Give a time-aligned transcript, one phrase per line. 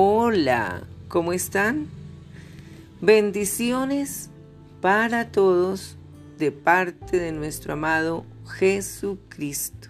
[0.00, 1.88] Hola, ¿cómo están?
[3.00, 4.30] Bendiciones
[4.80, 5.96] para todos
[6.38, 9.88] de parte de nuestro amado Jesucristo.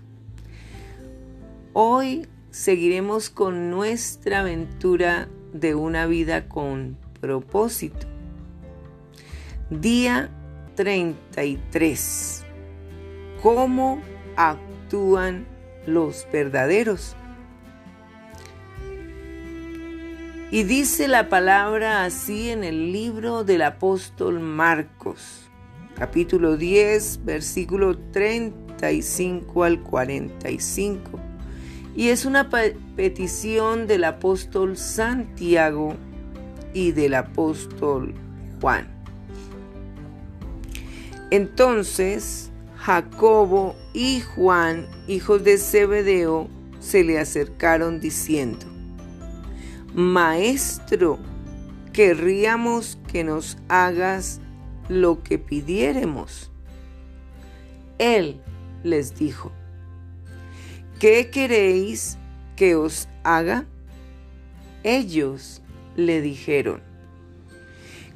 [1.74, 8.06] Hoy seguiremos con nuestra aventura de una vida con propósito.
[9.68, 10.30] Día
[10.76, 12.46] 33.
[13.42, 14.00] ¿Cómo
[14.36, 15.46] actúan
[15.86, 17.14] los verdaderos?
[20.50, 25.50] Y dice la palabra así en el libro del apóstol Marcos,
[25.94, 31.20] capítulo 10, versículo 35 al 45.
[31.94, 35.94] Y es una petición del apóstol Santiago
[36.72, 38.14] y del apóstol
[38.62, 38.88] Juan.
[41.30, 46.48] Entonces Jacobo y Juan, hijos de Zebedeo,
[46.80, 48.67] se le acercaron diciendo,
[49.98, 51.18] Maestro,
[51.92, 54.40] querríamos que nos hagas
[54.88, 56.52] lo que pidiéremos.
[57.98, 58.40] Él
[58.84, 59.50] les dijo,
[61.00, 62.16] ¿qué queréis
[62.54, 63.66] que os haga?
[64.84, 65.62] Ellos
[65.96, 66.80] le dijeron,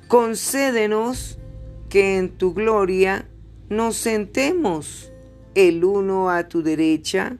[0.06, 1.40] concédenos
[1.88, 3.28] que en tu gloria
[3.70, 5.10] nos sentemos
[5.56, 7.38] el uno a tu derecha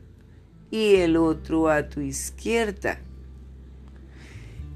[0.73, 2.99] y el otro a tu izquierda.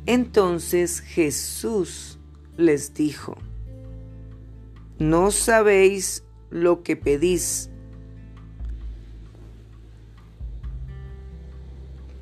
[0.06, 2.18] Entonces Jesús
[2.56, 3.36] les dijo,
[4.98, 7.70] no sabéis lo que pedís.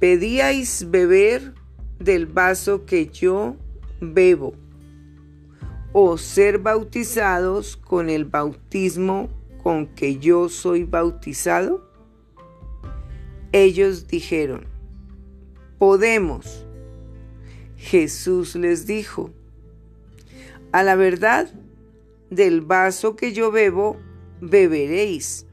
[0.01, 1.55] Pedíais beber
[1.99, 3.57] del vaso que yo
[4.01, 4.55] bebo,
[5.93, 9.29] o ser bautizados con el bautismo
[9.63, 11.89] con que yo soy bautizado.
[13.53, 14.67] Ellos dijeron,
[15.79, 16.67] podemos.
[17.85, 19.31] Jesús les dijo,
[20.73, 21.51] a la verdad,
[22.31, 23.98] del vaso que yo bebo,
[24.41, 25.45] beberéis,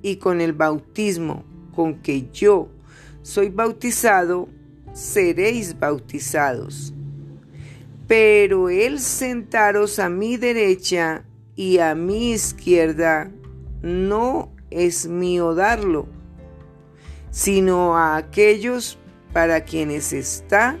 [0.00, 2.68] y con el bautismo con que yo
[3.22, 4.48] soy bautizado,
[4.92, 6.94] seréis bautizados.
[8.06, 11.24] Pero el sentaros a mi derecha
[11.56, 13.28] y a mi izquierda
[13.82, 16.06] no es mío darlo,
[17.32, 18.98] sino a aquellos
[19.32, 20.78] para quienes está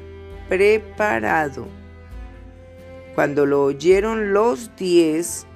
[0.52, 1.66] preparado.
[3.14, 5.46] Cuando lo oyeron los diez,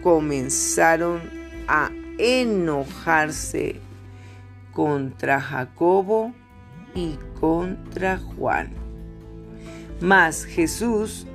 [0.00, 1.22] comenzaron
[1.66, 3.80] a enojarse
[4.70, 6.32] contra Jacobo
[6.94, 8.70] y contra Juan.
[10.00, 11.26] Mas Jesús,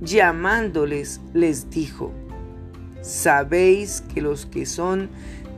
[0.00, 2.12] llamándoles, les dijo,
[3.00, 5.08] Sabéis que los que son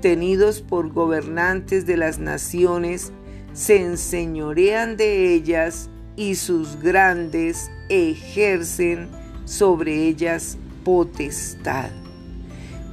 [0.02, 3.12] tenidos por gobernantes de las naciones
[3.54, 5.88] se enseñorean de ellas
[6.18, 9.08] y sus grandes ejercen
[9.44, 11.90] sobre ellas potestad.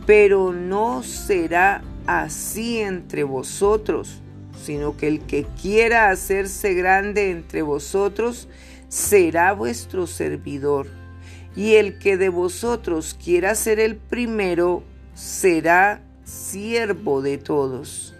[0.05, 4.21] Pero no será así entre vosotros,
[4.63, 8.47] sino que el que quiera hacerse grande entre vosotros
[8.89, 10.85] será vuestro servidor,
[11.55, 14.83] y el que de vosotros quiera ser el primero
[15.15, 18.13] será siervo de todos.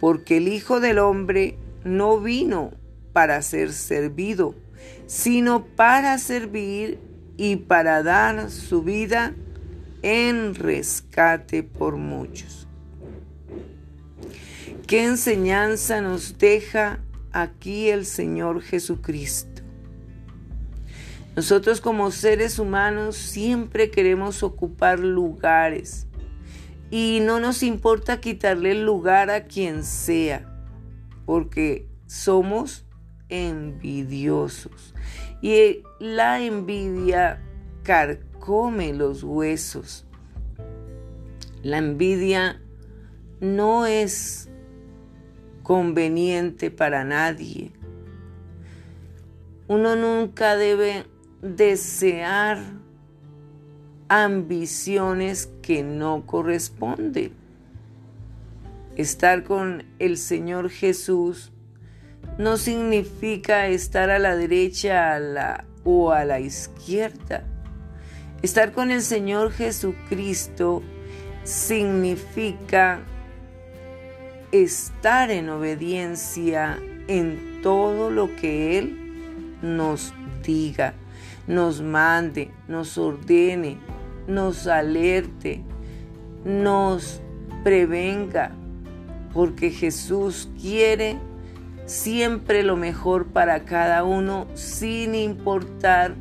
[0.00, 2.72] Porque el Hijo del Hombre no vino
[3.16, 4.54] para ser servido,
[5.06, 6.98] sino para servir
[7.38, 9.32] y para dar su vida
[10.02, 12.68] en rescate por muchos.
[14.86, 16.98] ¿Qué enseñanza nos deja
[17.32, 19.62] aquí el Señor Jesucristo?
[21.36, 26.06] Nosotros como seres humanos siempre queremos ocupar lugares
[26.90, 30.46] y no nos importa quitarle el lugar a quien sea,
[31.24, 32.85] porque somos
[33.28, 34.94] envidiosos.
[35.42, 37.42] Y la envidia
[37.82, 40.06] carcome los huesos.
[41.62, 42.60] La envidia
[43.40, 44.48] no es
[45.62, 47.72] conveniente para nadie.
[49.68, 51.06] Uno nunca debe
[51.42, 52.58] desear
[54.08, 57.32] ambiciones que no corresponden.
[58.94, 61.52] Estar con el Señor Jesús
[62.38, 65.18] no significa estar a la derecha
[65.84, 67.44] o a la izquierda.
[68.42, 70.82] Estar con el Señor Jesucristo
[71.44, 73.00] significa
[74.52, 76.78] estar en obediencia
[77.08, 80.12] en todo lo que Él nos
[80.44, 80.94] diga,
[81.46, 83.78] nos mande, nos ordene,
[84.28, 85.62] nos alerte,
[86.44, 87.20] nos
[87.64, 88.52] prevenga,
[89.32, 91.18] porque Jesús quiere
[91.86, 96.14] siempre lo mejor para cada uno sin importar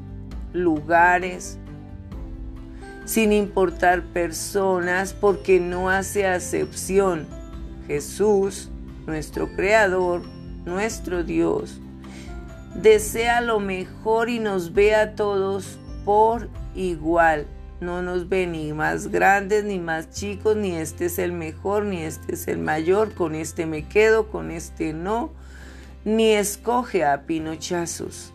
[0.53, 1.57] lugares,
[3.05, 7.27] sin importar personas, porque no hace acepción.
[7.87, 8.69] Jesús,
[9.05, 10.21] nuestro Creador,
[10.65, 11.81] nuestro Dios,
[12.75, 17.47] desea lo mejor y nos ve a todos por igual.
[17.81, 22.03] No nos ve ni más grandes ni más chicos, ni este es el mejor, ni
[22.03, 25.31] este es el mayor, con este me quedo, con este no,
[26.05, 28.31] ni escoge a pinochazos.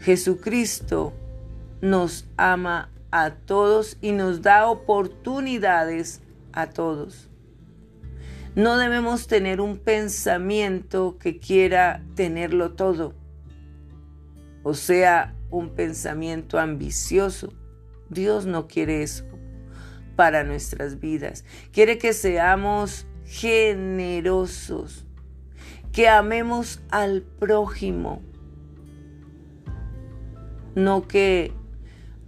[0.00, 1.14] Jesucristo
[1.80, 6.20] nos ama a todos y nos da oportunidades
[6.52, 7.30] a todos.
[8.54, 13.14] No debemos tener un pensamiento que quiera tenerlo todo,
[14.62, 17.52] o sea, un pensamiento ambicioso.
[18.08, 19.24] Dios no quiere eso
[20.16, 21.44] para nuestras vidas.
[21.72, 25.05] Quiere que seamos generosos,
[25.96, 28.20] que amemos al prójimo,
[30.74, 31.52] no que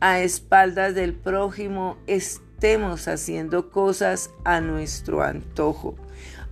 [0.00, 5.96] a espaldas del prójimo estemos haciendo cosas a nuestro antojo.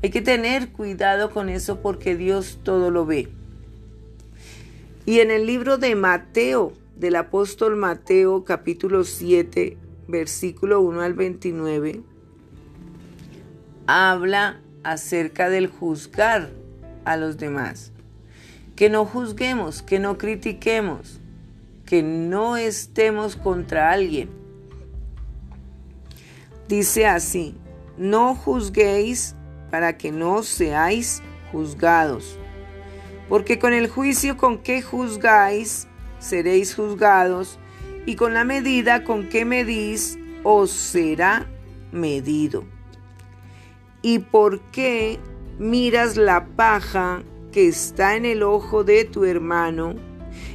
[0.03, 3.31] Hay que tener cuidado con eso porque Dios todo lo ve.
[5.07, 12.03] Y en el libro de Mateo, del apóstol Mateo capítulo 7, versículo 1 al 29,
[13.87, 16.66] habla acerca del juzgar
[17.07, 17.93] a los demás.
[18.75, 21.19] Que no juzguemos, que no critiquemos,
[21.87, 24.29] que no estemos contra alguien.
[26.69, 27.55] Dice así,
[27.97, 29.35] no juzguéis
[29.71, 32.39] para que no seáis juzgados
[33.29, 35.89] porque con el juicio con que juzgáis,
[36.19, 37.59] seréis juzgados,
[38.05, 41.47] y con la medida con que medís, os será
[41.91, 42.65] medido.
[44.03, 45.19] ¿Y por qué
[45.59, 47.23] miras la paja
[47.53, 49.95] que está en el ojo de tu hermano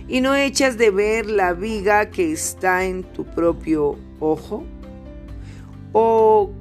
[0.07, 4.63] y no echas de ver la viga que está en tu propio ojo?
[5.93, 6.51] ¿O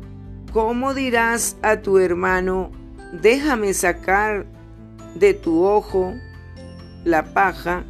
[0.52, 2.70] cómo dirás a tu hermano,
[3.20, 4.46] déjame sacar
[5.14, 6.14] de tu ojo
[7.04, 7.84] la paja,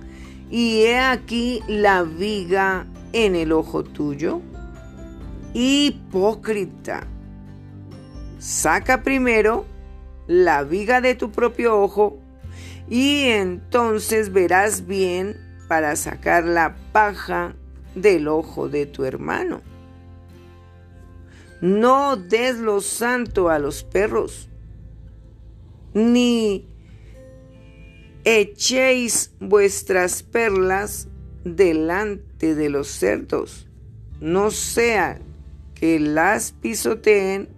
[0.50, 4.41] y he aquí la viga en el ojo tuyo?
[5.55, 7.06] Hipócrita,
[8.38, 9.64] saca primero
[10.31, 12.21] la viga de tu propio ojo,
[12.88, 15.37] y entonces verás bien
[15.67, 17.56] para sacar la paja
[17.97, 19.61] del ojo de tu hermano.
[21.61, 24.49] No des lo santo a los perros,
[25.94, 26.65] ni
[28.23, 31.09] echéis vuestras perlas
[31.43, 33.67] delante de los cerdos,
[34.21, 35.21] no sea
[35.75, 37.49] que las pisoteen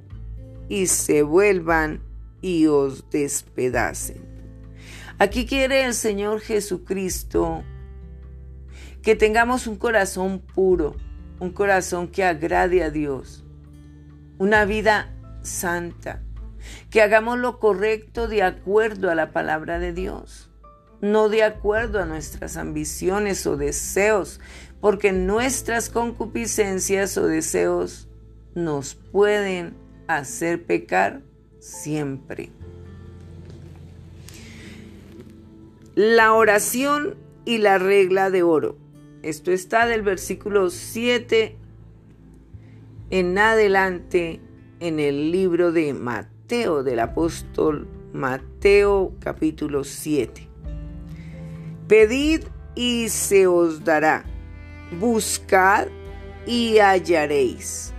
[0.71, 2.01] y se vuelvan
[2.43, 4.21] y os despedacen.
[5.19, 7.65] Aquí quiere el Señor Jesucristo
[9.01, 10.97] que tengamos un corazón puro,
[11.41, 13.45] un corazón que agrade a Dios,
[14.39, 16.23] una vida santa,
[16.91, 20.53] que hagamos lo correcto de acuerdo a la palabra de Dios
[21.03, 24.41] no de acuerdo a nuestras ambiciones o deseos,
[24.81, 28.09] porque nuestras concupiscencias o deseos
[28.55, 31.21] nos pueden hacer pecar
[31.63, 32.51] siempre.
[35.95, 37.15] La oración
[37.45, 38.77] y la regla de oro.
[39.23, 41.57] Esto está del versículo 7
[43.11, 44.41] en adelante
[44.81, 50.49] en el libro de Mateo, del apóstol Mateo capítulo 7.
[51.87, 52.43] Pedid
[52.75, 54.25] y se os dará.
[54.99, 55.87] Buscad
[56.45, 57.93] y hallaréis.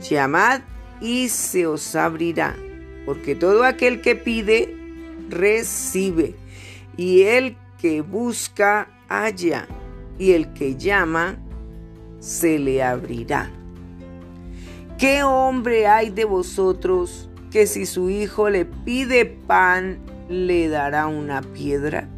[0.00, 0.62] Llamad
[1.00, 2.56] y se os abrirá.
[3.06, 4.74] Porque todo aquel que pide,
[5.28, 6.34] recibe.
[6.96, 9.68] Y el que busca, halla.
[10.18, 11.36] Y el que llama,
[12.20, 13.50] se le abrirá.
[14.98, 19.98] ¿Qué hombre hay de vosotros que si su hijo le pide pan,
[20.28, 22.08] le dará una piedra?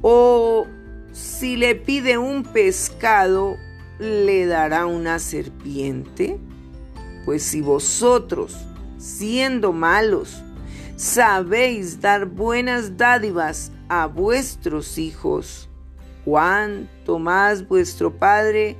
[0.00, 0.66] O
[1.12, 3.56] si le pide un pescado,
[3.98, 6.38] le dará una serpiente.
[7.24, 8.56] Pues si vosotros,
[8.98, 10.42] siendo malos,
[10.96, 15.68] sabéis dar buenas dádivas a vuestros hijos,
[16.24, 18.76] cuánto más vuestro Padre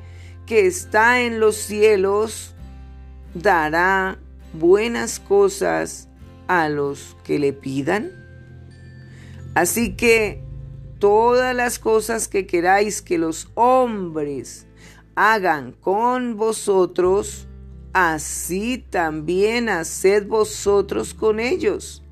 [0.47, 2.54] que está en los cielos
[3.35, 4.18] dará
[4.52, 6.09] buenas cosas
[6.47, 8.11] a los que le pidan.
[9.54, 10.42] Así que
[10.99, 14.66] todas las cosas que queráis que los hombres
[15.16, 17.47] hagan con vosotros,
[17.92, 22.02] así también haced vosotros con ellos,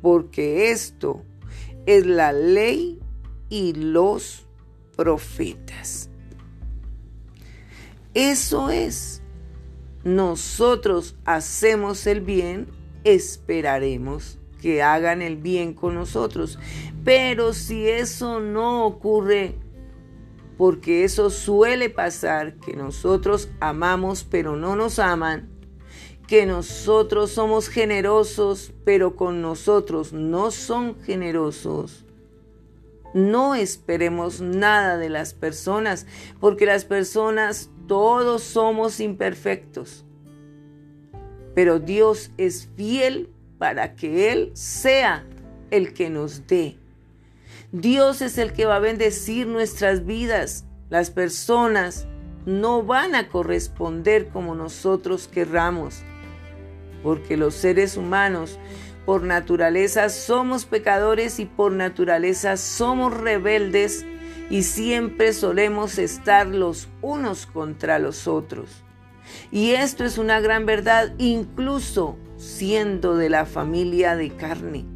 [0.00, 1.24] porque esto
[1.86, 3.00] es la ley
[3.48, 4.46] y los
[4.96, 6.10] profetas.
[8.14, 9.22] Eso es.
[10.04, 12.68] Nosotros hacemos el bien,
[13.04, 16.58] esperaremos que hagan el bien con nosotros.
[17.04, 19.56] Pero si eso no ocurre,
[20.56, 25.48] porque eso suele pasar, que nosotros amamos pero no nos aman,
[26.26, 32.04] que nosotros somos generosos pero con nosotros no son generosos.
[33.14, 36.06] No esperemos nada de las personas,
[36.40, 40.06] porque las personas todos somos imperfectos.
[41.54, 43.28] Pero Dios es fiel
[43.58, 45.26] para que Él sea
[45.70, 46.78] el que nos dé.
[47.72, 50.66] Dios es el que va a bendecir nuestras vidas.
[50.90, 52.06] Las personas
[52.44, 56.02] no van a corresponder como nosotros querramos,
[57.02, 58.58] porque los seres humanos
[59.06, 64.04] por naturaleza somos pecadores y por naturaleza somos rebeldes
[64.50, 68.84] y siempre solemos estar los unos contra los otros.
[69.50, 74.91] Y esto es una gran verdad incluso siendo de la familia de carne.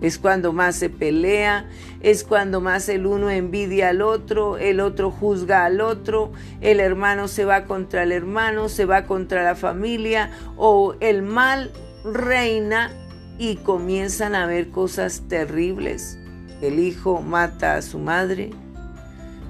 [0.00, 1.68] Es cuando más se pelea,
[2.00, 7.26] es cuando más el uno envidia al otro, el otro juzga al otro, el hermano
[7.26, 11.72] se va contra el hermano, se va contra la familia o el mal
[12.04, 12.92] reina
[13.38, 16.16] y comienzan a ver cosas terribles.
[16.62, 18.50] El hijo mata a su madre,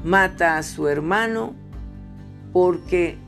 [0.05, 1.55] mata a su hermano,
[2.52, 3.19] porque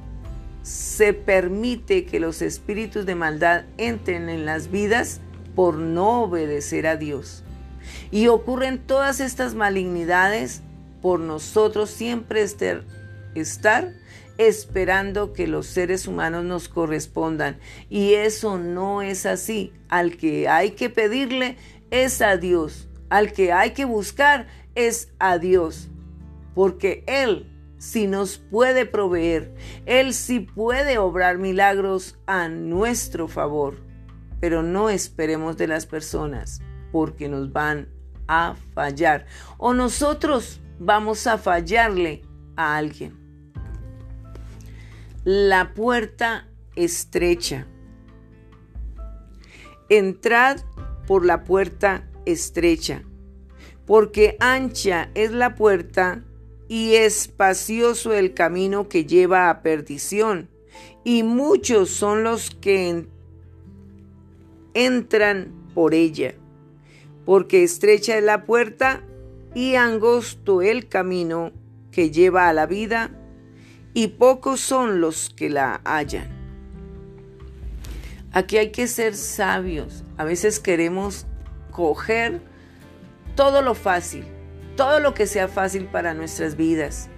[0.62, 5.20] se permite que los espíritus de maldad entren en las vidas
[5.60, 7.44] por no obedecer a Dios.
[8.10, 10.62] Y ocurren todas estas malignidades
[11.02, 12.82] por nosotros siempre estar,
[13.34, 13.92] estar
[14.38, 17.58] esperando que los seres humanos nos correspondan.
[17.90, 19.74] Y eso no es así.
[19.90, 21.58] Al que hay que pedirle
[21.90, 22.88] es a Dios.
[23.10, 25.90] Al que hay que buscar es a Dios.
[26.54, 29.52] Porque Él sí nos puede proveer.
[29.84, 33.89] Él sí puede obrar milagros a nuestro favor.
[34.40, 36.60] Pero no esperemos de las personas
[36.92, 37.88] porque nos van
[38.26, 39.26] a fallar.
[39.58, 42.22] O nosotros vamos a fallarle
[42.56, 43.18] a alguien.
[45.24, 47.66] La puerta estrecha.
[49.88, 50.60] Entrad
[51.06, 53.02] por la puerta estrecha,
[53.84, 56.22] porque ancha es la puerta
[56.68, 60.48] y espacioso el camino que lleva a perdición,
[61.04, 63.19] y muchos son los que entran
[65.74, 66.34] por ella,
[67.24, 69.02] porque estrecha es la puerta
[69.54, 71.52] y angosto el camino
[71.90, 73.10] que lleva a la vida,
[73.92, 76.28] y pocos son los que la hallan.
[78.32, 80.04] Aquí hay que ser sabios.
[80.16, 81.26] A veces queremos
[81.72, 82.40] coger
[83.34, 84.24] todo lo fácil,
[84.76, 87.08] todo lo que sea fácil para nuestras vidas.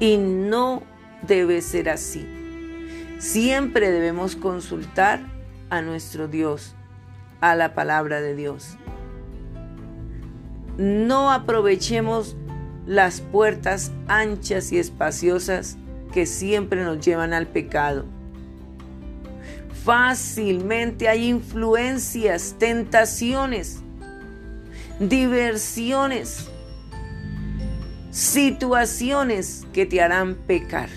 [0.00, 0.82] Y no
[1.26, 2.26] debe ser así.
[3.18, 5.37] Siempre debemos consultar
[5.70, 6.74] a nuestro Dios,
[7.40, 8.76] a la palabra de Dios.
[10.76, 12.36] No aprovechemos
[12.86, 15.76] las puertas anchas y espaciosas
[16.12, 18.04] que siempre nos llevan al pecado.
[19.84, 23.80] Fácilmente hay influencias, tentaciones,
[24.98, 26.48] diversiones,
[28.10, 30.88] situaciones que te harán pecar.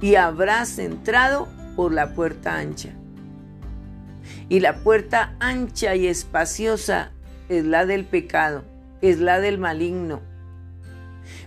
[0.00, 2.95] Y habrás entrado por la puerta ancha.
[4.48, 7.10] Y la puerta ancha y espaciosa
[7.48, 8.64] es la del pecado,
[9.02, 10.20] es la del maligno,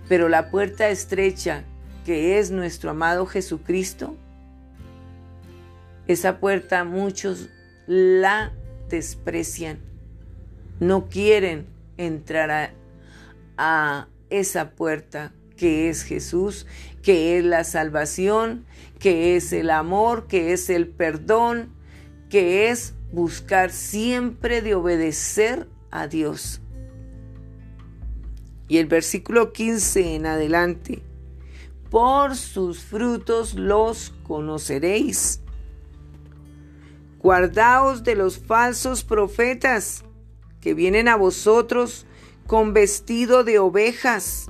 [0.10, 1.64] pero la puerta estrecha,
[2.06, 4.16] que es nuestro amado Jesucristo,
[6.08, 7.50] esa puerta muchos
[7.88, 8.52] la
[8.90, 9.80] desprecian.
[10.80, 12.72] No quieren entrar a,
[13.58, 16.66] a esa puerta que es Jesús,
[17.02, 18.66] que es la salvación,
[18.98, 21.70] que es el amor, que es el perdón,
[22.30, 26.62] que es buscar siempre de obedecer a Dios.
[28.68, 31.02] Y el versículo 15 en adelante,
[31.90, 35.42] por sus frutos los conoceréis.
[37.18, 40.06] Guardaos de los falsos profetas
[40.62, 42.06] que vienen a vosotros
[42.46, 44.48] con vestido de ovejas,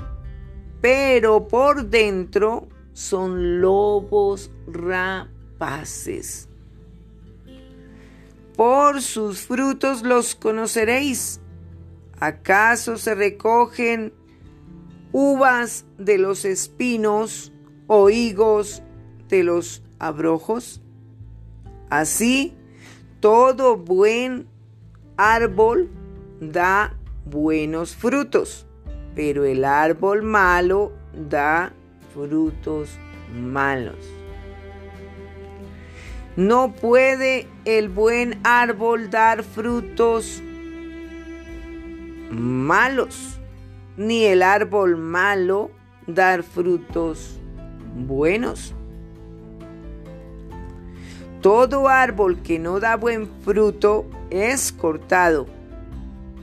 [0.82, 6.49] pero por dentro son lobos rapaces.
[8.60, 11.40] Por sus frutos los conoceréis.
[12.20, 14.12] ¿Acaso se recogen
[15.14, 17.54] uvas de los espinos
[17.88, 18.84] o higos
[19.30, 20.82] de los abrojos?
[21.90, 22.54] Así,
[23.22, 24.50] todo buen
[25.16, 25.90] árbol
[26.42, 28.68] da buenos frutos,
[29.16, 30.92] pero el árbol malo
[31.30, 31.72] da
[32.14, 32.90] frutos
[33.34, 34.19] malos.
[36.40, 40.42] No puede el buen árbol dar frutos
[42.32, 43.42] malos,
[43.98, 45.70] ni el árbol malo
[46.08, 47.38] dar frutos
[47.94, 48.74] buenos.
[51.42, 55.46] Todo árbol que no da buen fruto es cortado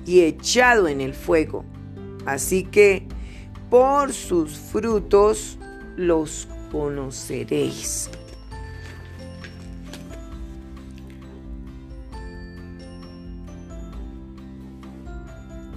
[0.05, 1.65] y echado en el fuego.
[2.27, 3.09] Así que
[3.71, 5.59] por sus frutos
[5.97, 8.11] los conoceréis.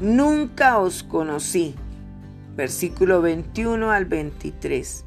[0.02, 1.76] Nunca os conocí.
[2.56, 5.06] Versículo 21 al 23.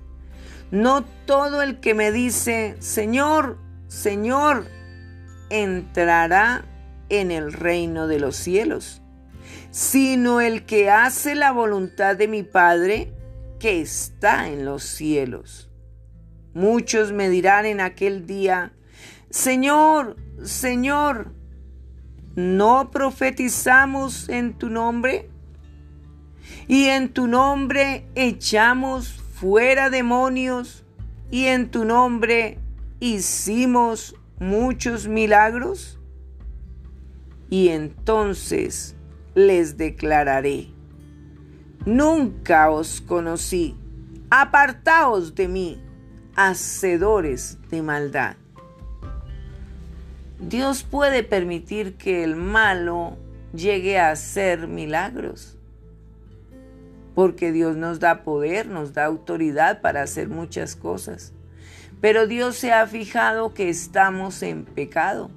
[0.70, 3.58] No todo el que me dice, Señor,
[3.88, 4.66] Señor,
[5.48, 6.64] entrará
[7.08, 9.02] en el reino de los cielos,
[9.70, 13.12] sino el que hace la voluntad de mi Padre
[13.58, 15.70] que está en los cielos.
[16.54, 18.72] Muchos me dirán en aquel día,
[19.30, 21.32] Señor, Señor,
[22.34, 25.28] ¿no profetizamos en tu nombre?
[26.68, 30.84] Y en tu nombre echamos fuera demonios
[31.30, 32.58] y en tu nombre
[33.00, 35.98] hicimos muchos milagros?
[37.50, 38.96] Y entonces
[39.34, 40.68] les declararé,
[41.84, 43.76] nunca os conocí,
[44.30, 45.82] apartaos de mí,
[46.34, 48.36] hacedores de maldad.
[50.48, 53.16] Dios puede permitir que el malo
[53.54, 55.56] llegue a hacer milagros,
[57.14, 61.32] porque Dios nos da poder, nos da autoridad para hacer muchas cosas.
[62.00, 65.30] Pero Dios se ha fijado que estamos en pecado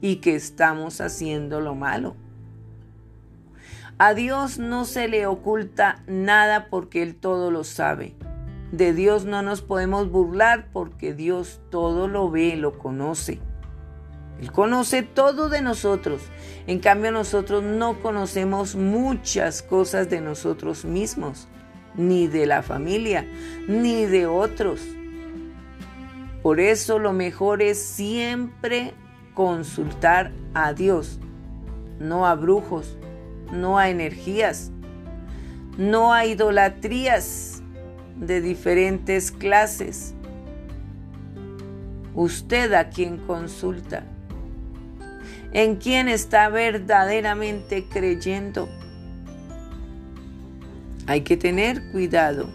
[0.00, 2.16] y que estamos haciendo lo malo.
[3.98, 8.16] A Dios no se le oculta nada porque Él todo lo sabe.
[8.72, 13.38] De Dios no nos podemos burlar porque Dios todo lo ve, lo conoce.
[14.40, 16.22] Él conoce todo de nosotros.
[16.66, 21.48] En cambio nosotros no conocemos muchas cosas de nosotros mismos,
[21.94, 23.26] ni de la familia,
[23.68, 24.80] ni de otros.
[26.42, 28.92] Por eso lo mejor es siempre
[29.34, 31.18] consultar a Dios,
[31.98, 32.98] no a brujos,
[33.52, 34.70] no a energías,
[35.78, 37.62] no a idolatrías
[38.16, 40.14] de diferentes clases.
[42.14, 44.04] Usted a quien consulta,
[45.54, 48.68] en quién está verdaderamente creyendo.
[51.06, 52.50] Hay que tener cuidado,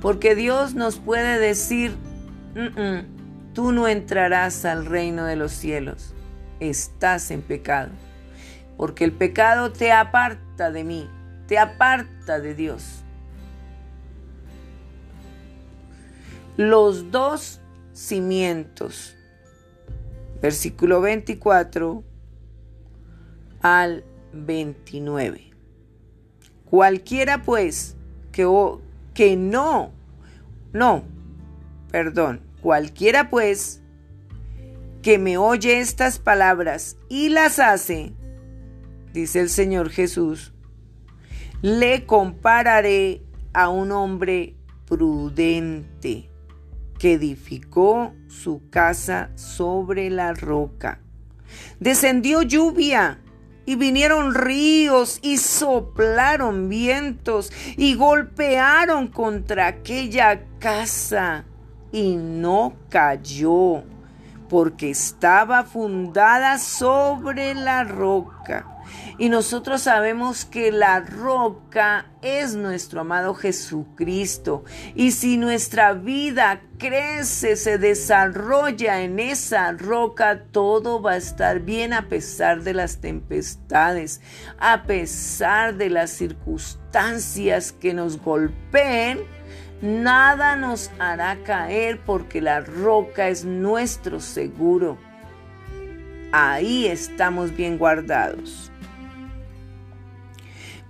[0.00, 1.94] porque Dios nos puede decir,
[3.52, 6.14] tú no entrarás al reino de los cielos.
[6.60, 7.90] Estás en pecado.
[8.78, 11.08] Porque el pecado te aparta de mí,
[11.46, 13.02] te aparta de Dios.
[16.56, 17.60] Los dos
[17.92, 19.14] cimientos.
[20.40, 22.13] Versículo 24
[23.64, 25.50] al 29.
[26.66, 27.96] Cualquiera pues
[28.30, 28.46] que,
[29.14, 29.90] que no,
[30.74, 31.04] no,
[31.90, 33.80] perdón, cualquiera pues
[35.00, 38.12] que me oye estas palabras y las hace,
[39.14, 40.52] dice el Señor Jesús,
[41.62, 43.22] le compararé
[43.54, 46.28] a un hombre prudente
[46.98, 51.00] que edificó su casa sobre la roca.
[51.80, 53.23] Descendió lluvia
[53.66, 61.44] y vinieron ríos y soplaron vientos y golpearon contra aquella casa
[61.92, 63.84] y no cayó
[64.48, 68.73] porque estaba fundada sobre la roca.
[69.18, 74.64] Y nosotros sabemos que la roca es nuestro amado Jesucristo.
[74.94, 81.92] Y si nuestra vida crece, se desarrolla en esa roca, todo va a estar bien
[81.92, 84.20] a pesar de las tempestades,
[84.58, 89.20] a pesar de las circunstancias que nos golpeen.
[89.82, 94.96] Nada nos hará caer porque la roca es nuestro seguro.
[96.32, 98.72] Ahí estamos bien guardados.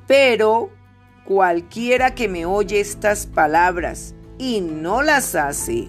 [0.06, 0.70] Pero
[1.24, 5.88] cualquiera que me oye estas palabras y no las hace,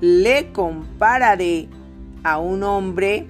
[0.00, 1.68] le compararé
[2.24, 3.26] a un hombre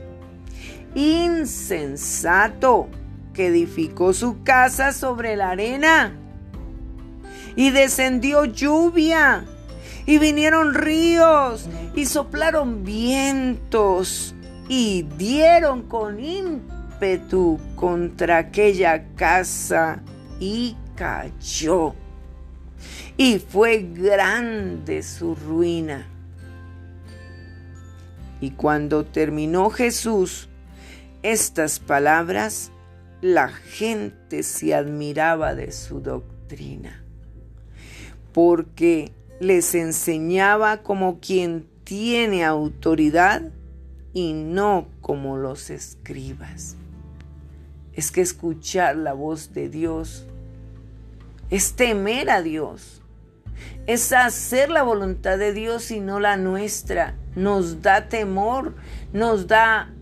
[0.94, 2.88] insensato
[3.34, 6.14] que edificó su casa sobre la arena.
[7.54, 9.44] Y descendió lluvia
[10.06, 14.34] y vinieron ríos y soplaron vientos
[14.68, 16.75] y dieron con ímpetu
[17.74, 20.02] contra aquella casa
[20.40, 21.94] y cayó.
[23.16, 26.06] Y fue grande su ruina.
[28.40, 30.48] Y cuando terminó Jesús
[31.22, 32.70] estas palabras,
[33.22, 37.02] la gente se admiraba de su doctrina,
[38.32, 43.42] porque les enseñaba como quien tiene autoridad
[44.12, 46.76] y no como los escribas.
[47.96, 50.26] Es que escuchar la voz de Dios
[51.50, 53.02] es temer a Dios,
[53.86, 57.14] es hacer la voluntad de Dios y no la nuestra.
[57.34, 58.74] Nos da temor,
[59.12, 59.92] nos da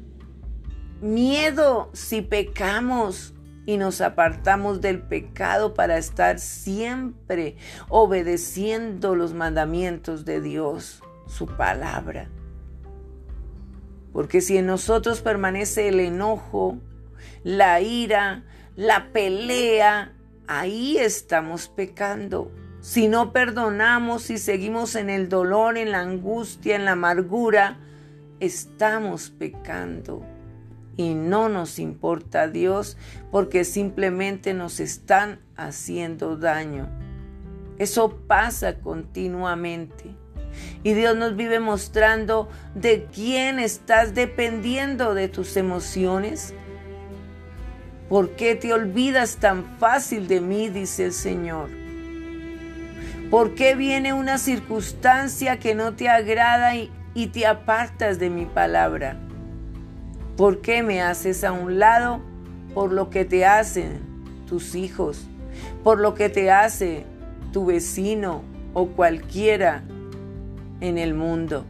[1.01, 3.35] miedo si pecamos
[3.67, 7.57] y nos apartamos del pecado para estar siempre
[7.89, 12.29] obedeciendo los mandamientos de Dios, su palabra.
[14.13, 16.79] Porque si en nosotros permanece el enojo,
[17.45, 18.43] la ira,
[18.75, 20.13] la pelea,
[20.49, 22.51] ahí estamos pecando.
[22.81, 27.79] Si no perdonamos, si seguimos en el dolor, en la angustia, en la amargura,
[28.41, 30.23] estamos pecando
[30.97, 32.97] y no nos importa a Dios
[33.31, 36.89] porque simplemente nos están haciendo daño.
[37.79, 40.15] Eso pasa continuamente.
[40.85, 46.55] Y Dios nos vive mostrando de quién estás dependiendo de tus emociones.
[48.15, 50.69] ¿Por qué te olvidas tan fácil de mí?
[50.69, 51.69] dice el Señor.
[53.29, 59.17] ¿Por qué viene una circunstancia que no te agrada y, te apartas de mi palabra?
[60.37, 62.21] ¿Por qué me haces a un lado
[62.73, 63.99] por lo que te hacen
[64.47, 65.27] tus hijos,
[65.83, 67.07] por lo que te hace
[67.53, 68.43] tu vecino
[68.75, 69.83] o cualquiera
[70.81, 71.65] en el mundo?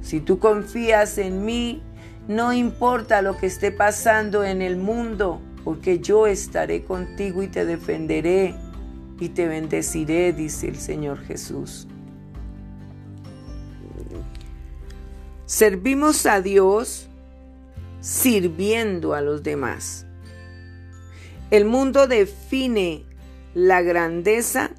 [0.00, 1.82] Si tú confías en mí,
[2.28, 7.64] no importa lo que esté pasando en el mundo, porque yo estaré contigo y te
[7.64, 8.54] defenderé
[9.18, 11.86] y te bendeciré, dice el Señor Jesús.
[15.46, 17.08] Servimos a Dios
[18.00, 20.06] sirviendo a los demás.
[21.50, 23.04] El mundo define
[23.54, 24.70] la grandeza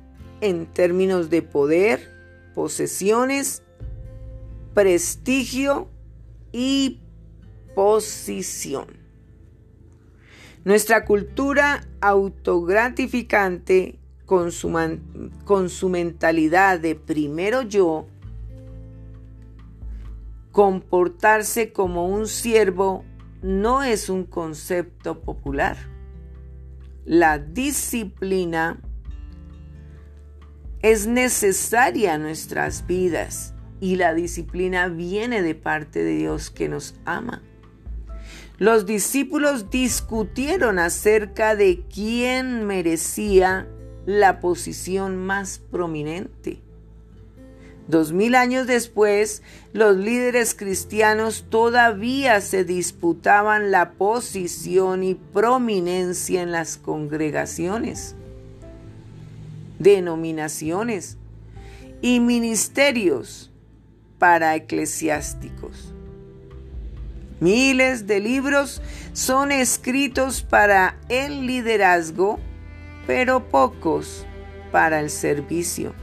[0.41, 2.09] en términos de poder,
[2.55, 3.61] posesiones,
[4.73, 5.87] prestigio
[6.51, 7.02] y
[7.75, 8.87] posición.
[10.63, 14.71] Nuestra cultura autogratificante con su,
[15.43, 18.07] con su mentalidad de primero yo,
[20.51, 23.03] comportarse como un siervo
[23.41, 25.77] no es un concepto popular.
[27.05, 28.79] La disciplina
[30.81, 36.95] es necesaria en nuestras vidas y la disciplina viene de parte de Dios que nos
[37.03, 37.41] ama.
[38.59, 43.67] Los discípulos discutieron acerca de quién merecía
[44.05, 46.61] la posición más prominente.
[47.87, 49.41] Dos mil años después,
[49.73, 58.15] los líderes cristianos todavía se disputaban la posición y prominencia en las congregaciones,
[59.79, 61.17] denominaciones
[62.01, 63.51] y ministerios
[64.17, 65.92] para eclesiásticos.
[67.43, 72.39] Miles de libros son escritos para el liderazgo,
[73.05, 74.25] pero pocos
[74.71, 75.93] para el servicio.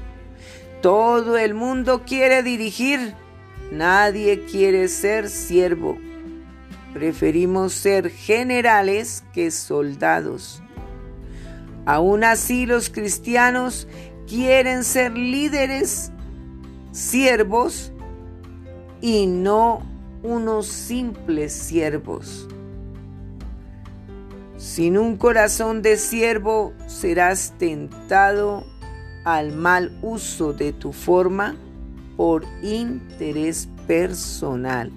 [0.82, 3.14] Todo el mundo quiere dirigir,
[3.72, 5.96] nadie quiere ser siervo.
[6.92, 10.62] Preferimos ser generales que soldados.
[11.86, 13.88] Aún así los cristianos
[14.28, 16.12] quieren ser líderes,
[16.92, 17.94] siervos
[19.00, 19.88] y no
[20.22, 22.48] unos simples siervos.
[24.56, 28.64] Sin un corazón de siervo serás tentado
[29.24, 31.56] al mal uso de tu forma
[32.16, 34.92] por interés personal.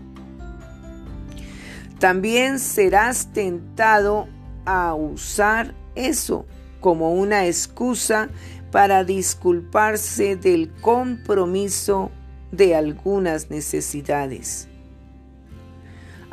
[2.00, 4.28] También serás tentado
[4.66, 6.46] a usar eso
[6.82, 8.30] como una excusa
[8.72, 12.12] para disculparse del compromiso
[12.52, 14.68] de algunas necesidades.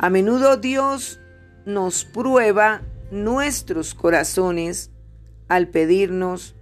[0.01, 1.19] A menudo Dios
[1.63, 4.89] nos prueba nuestros corazones
[5.47, 6.55] al pedirnos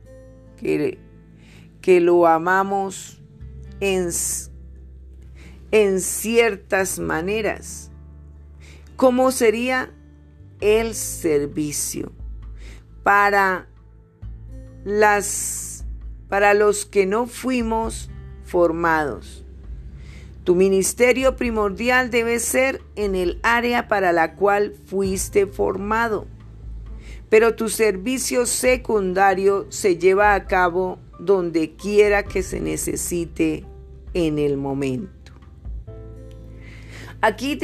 [0.58, 1.00] que
[1.80, 3.22] que lo amamos
[3.80, 4.10] en,
[5.72, 7.92] en ciertas maneras.
[8.98, 9.90] ¿Cómo sería
[10.60, 12.12] el servicio?
[13.04, 13.70] Para
[14.84, 15.86] las
[16.28, 18.10] para los que no fuimos
[18.44, 19.46] formados.
[20.50, 26.26] Tu ministerio primordial debe ser en el área para la cual fuiste formado,
[27.30, 33.64] pero tu servicio secundario se lleva a cabo donde quiera que se necesite
[34.16, 35.34] en el momento.
[37.22, 37.60] Aquí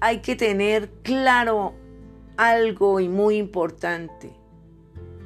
[0.00, 1.74] hay que tener claro
[2.36, 4.32] algo y muy importante.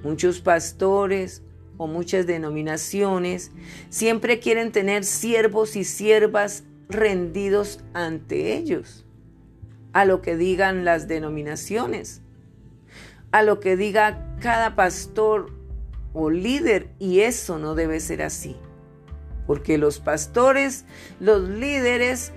[0.03, 1.43] Muchos pastores
[1.79, 3.51] o muchas denominaciones
[3.89, 9.05] siempre quieren tener siervos y siervas rendidos ante ellos,
[9.93, 12.23] a lo que digan las denominaciones,
[13.31, 15.53] a lo que diga cada pastor
[16.13, 18.57] o líder, y eso no debe ser así,
[19.47, 20.85] porque los pastores,
[21.21, 22.33] los líderes,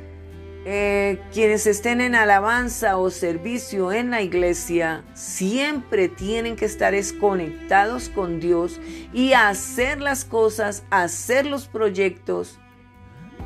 [0.64, 8.10] eh, quienes estén en alabanza o servicio en la iglesia siempre tienen que estar conectados
[8.10, 8.80] con Dios
[9.12, 12.60] y hacer las cosas, hacer los proyectos,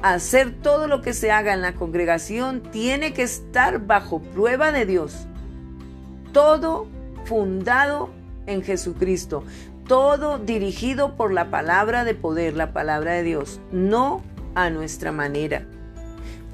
[0.02, 4.86] hacer todo lo que se haga en la congregación, tiene que estar bajo prueba de
[4.86, 5.28] Dios.
[6.32, 6.88] Todo
[7.26, 8.10] fundado
[8.46, 9.44] en Jesucristo,
[9.88, 14.22] todo dirigido por la palabra de poder, la palabra de Dios, no
[14.54, 15.66] a nuestra manera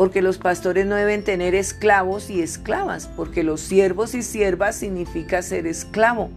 [0.01, 5.43] porque los pastores no deben tener esclavos y esclavas, porque los siervos y siervas significa
[5.43, 6.31] ser esclavo.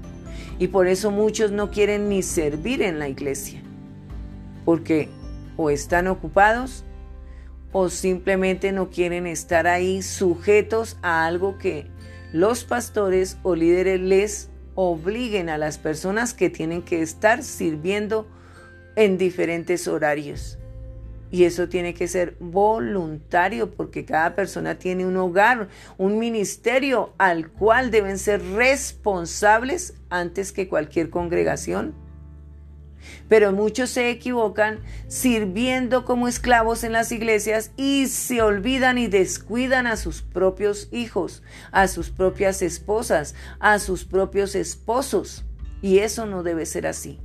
[0.59, 3.63] Y por eso muchos no quieren ni servir en la iglesia,
[4.67, 5.09] porque
[5.57, 6.85] o están ocupados
[7.77, 11.89] o simplemente no quieren estar ahí sujetos a algo que
[12.33, 18.29] los pastores o líderes les obliguen a las personas que tienen que estar sirviendo
[18.95, 20.57] en diferentes horarios.
[21.33, 27.51] Y eso tiene que ser voluntario porque cada persona tiene un hogar, un ministerio al
[27.51, 32.04] cual deben ser responsables antes que cualquier congregación.
[33.29, 39.87] Pero muchos se equivocan sirviendo como esclavos en las iglesias y se olvidan y descuidan
[39.87, 45.45] a sus propios hijos, a sus propias esposas, a sus propios esposos.
[45.83, 47.21] Y eso no debe ser así.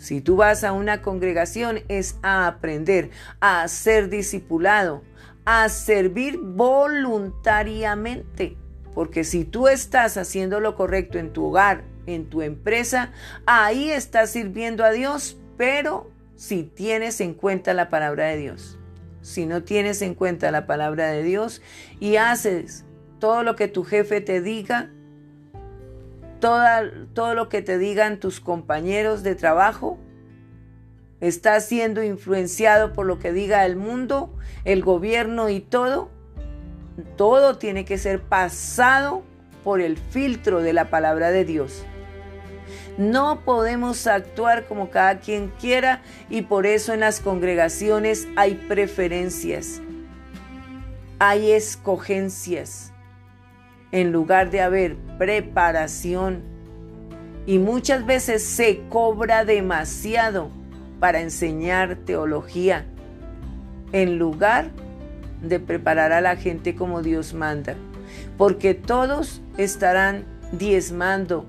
[0.00, 5.02] Si tú vas a una congregación es a aprender, a ser discipulado,
[5.44, 8.56] a servir voluntariamente.
[8.94, 13.12] Porque si tú estás haciendo lo correcto en tu hogar, en tu empresa,
[13.46, 18.78] ahí estás sirviendo a Dios, pero si tienes en cuenta la palabra de Dios.
[19.22, 21.60] Si no tienes en cuenta la palabra de Dios
[22.00, 22.86] y haces
[23.18, 24.90] todo lo que tu jefe te diga,
[26.40, 29.98] todo lo que te digan tus compañeros de trabajo,
[31.20, 34.34] estás siendo influenciado por lo que diga el mundo,
[34.64, 36.10] el gobierno y todo,
[37.16, 39.22] todo tiene que ser pasado
[39.64, 41.84] por el filtro de la palabra de Dios.
[42.98, 49.80] No podemos actuar como cada quien quiera y por eso en las congregaciones hay preferencias,
[51.18, 52.92] hay escogencias
[53.92, 56.42] en lugar de haber preparación.
[57.46, 60.50] Y muchas veces se cobra demasiado
[61.00, 62.84] para enseñar teología,
[63.92, 64.70] en lugar
[65.42, 67.74] de preparar a la gente como Dios manda.
[68.40, 71.44] Porque todos estarán diezmando,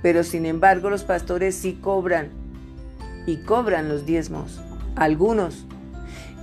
[0.00, 2.28] pero sin embargo los pastores sí cobran
[3.26, 4.62] y cobran los diezmos,
[4.94, 5.66] algunos.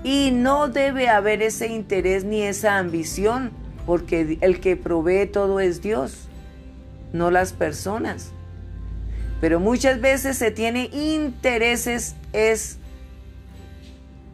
[0.03, 3.51] Y no debe haber ese interés ni esa ambición
[3.85, 6.27] porque el que provee todo es Dios,
[7.13, 8.33] no las personas.
[9.39, 12.77] Pero muchas veces se tiene intereses es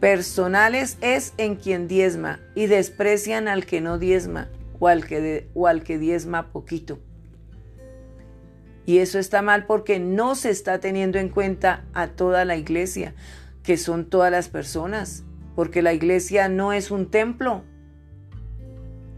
[0.00, 5.66] personales es en quien diezma y desprecian al que no diezma o al que, o
[5.66, 6.98] al que diezma poquito.
[8.86, 13.14] Y eso está mal porque no se está teniendo en cuenta a toda la iglesia,
[13.62, 17.64] que son todas las personas, porque la iglesia no es un templo,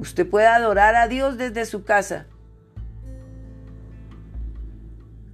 [0.00, 2.24] Usted puede adorar a Dios desde su casa.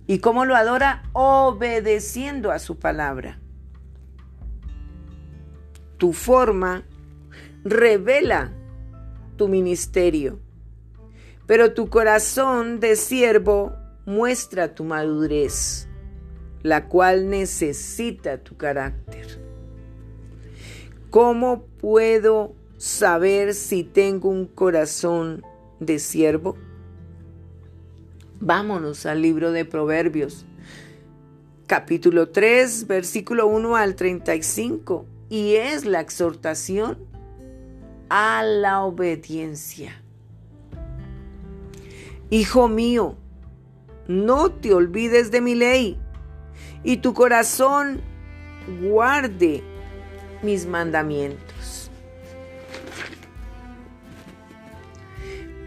[0.09, 1.05] ¿Y cómo lo adora?
[1.13, 3.39] Obedeciendo a su palabra.
[5.99, 6.85] Tu forma
[7.65, 8.53] revela
[9.37, 10.39] tu ministerio,
[11.47, 13.73] pero tu corazón de siervo
[14.05, 15.89] muestra tu madurez,
[16.63, 19.41] la cual necesita tu carácter.
[21.11, 25.43] ¿Cómo puedo saber si tengo un corazón
[25.81, 26.57] de siervo?
[28.39, 30.45] Vámonos al libro de Proverbios,
[31.67, 36.99] capítulo 3, versículo 1 al 35, y es la exhortación
[38.09, 40.03] a la obediencia.
[42.31, 43.17] Hijo mío,
[44.09, 45.99] no te olvides de mi ley,
[46.83, 48.01] y tu corazón
[48.83, 49.63] guarde
[50.43, 51.91] mis mandamientos.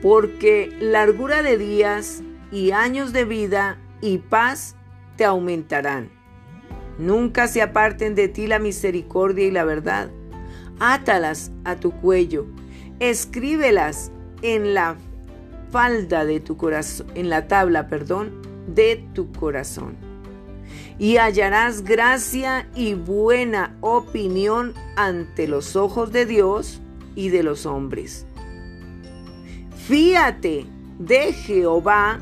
[0.02, 4.76] Porque largura de días y años de vida y paz
[5.18, 6.19] te aumentarán.
[7.00, 10.10] Nunca se aparten de ti la misericordia y la verdad.
[10.82, 12.46] Átalas a tu cuello,
[13.00, 14.98] escríbelas en la
[15.72, 19.96] falda de tu corazón, en la tabla, perdón, de tu corazón.
[21.00, 26.82] Y hallarás gracia y buena opinión ante los ojos de Dios
[27.16, 28.26] y de los hombres.
[29.88, 30.66] Fíate
[31.00, 32.20] de Jehová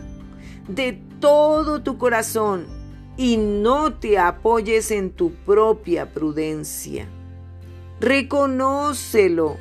[0.68, 2.77] de todo tu corazón
[3.18, 7.08] y no te apoyes en tu propia prudencia.
[8.00, 9.58] Reconócelo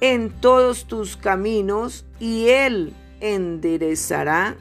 [0.00, 4.56] en todos tus caminos y Él enderezará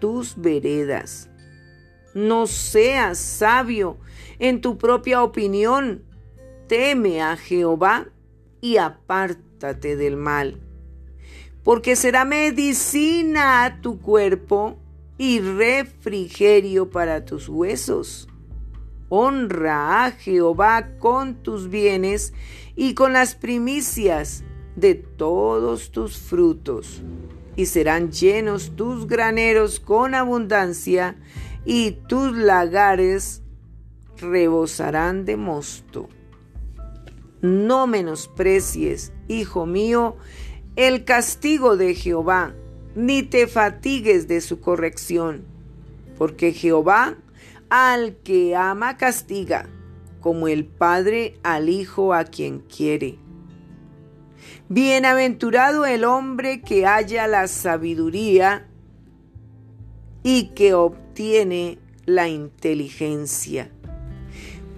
[0.00, 1.30] tus veredas.
[2.12, 3.98] No seas sabio
[4.38, 6.02] en tu propia opinión.
[6.66, 8.08] Teme a Jehová
[8.60, 10.60] y apártate del mal,
[11.62, 14.78] porque será medicina a tu cuerpo
[15.18, 18.28] y refrigerio para tus huesos.
[19.08, 22.32] Honra a Jehová con tus bienes
[22.74, 27.02] y con las primicias de todos tus frutos,
[27.54, 31.16] y serán llenos tus graneros con abundancia,
[31.64, 33.42] y tus lagares
[34.18, 36.08] rebosarán de mosto.
[37.40, 40.16] No menosprecies, hijo mío,
[40.76, 42.54] el castigo de Jehová
[42.96, 45.44] ni te fatigues de su corrección,
[46.16, 47.14] porque Jehová
[47.68, 49.68] al que ama castiga,
[50.20, 53.18] como el Padre al Hijo a quien quiere.
[54.70, 58.66] Bienaventurado el hombre que haya la sabiduría
[60.22, 63.70] y que obtiene la inteligencia,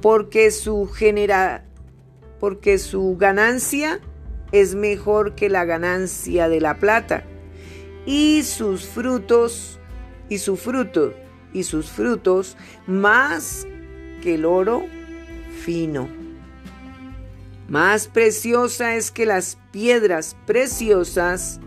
[0.02, 1.64] porque su genera,
[2.40, 4.00] porque su ganancia
[4.50, 7.22] es mejor que la ganancia de la plata
[8.08, 9.78] y sus frutos,
[10.30, 11.12] y su fruto,
[11.52, 13.66] y sus frutos más
[14.22, 14.86] que el oro
[15.62, 16.08] fino.
[17.68, 21.60] Más preciosa es que las piedras preciosas,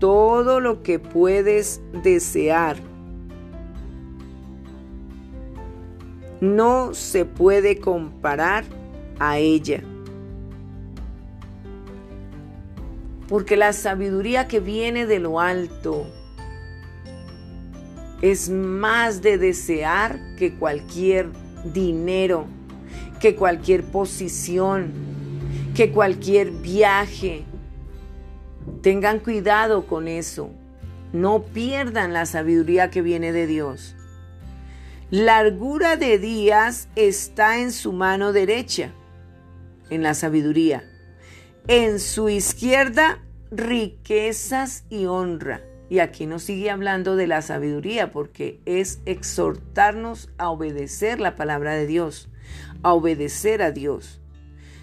[0.00, 2.76] todo lo que puedes desear.
[6.40, 8.64] No se puede comparar
[9.20, 9.84] a ella.
[13.30, 16.04] Porque la sabiduría que viene de lo alto
[18.22, 21.28] es más de desear que cualquier
[21.72, 22.46] dinero,
[23.20, 24.90] que cualquier posición,
[25.76, 27.44] que cualquier viaje.
[28.82, 30.50] Tengan cuidado con eso.
[31.12, 33.94] No pierdan la sabiduría que viene de Dios.
[35.10, 38.90] Largura de días está en su mano derecha,
[39.88, 40.89] en la sabiduría
[41.68, 45.62] en su izquierda riquezas y honra.
[45.88, 51.74] Y aquí nos sigue hablando de la sabiduría porque es exhortarnos a obedecer la palabra
[51.74, 52.28] de Dios,
[52.82, 54.20] a obedecer a Dios.